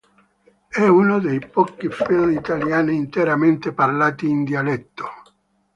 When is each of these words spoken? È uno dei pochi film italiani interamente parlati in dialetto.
È 0.67 0.81
uno 0.81 1.19
dei 1.19 1.37
pochi 1.47 1.87
film 1.91 2.31
italiani 2.31 2.95
interamente 2.95 3.71
parlati 3.71 4.27
in 4.27 4.43
dialetto. 4.43 5.05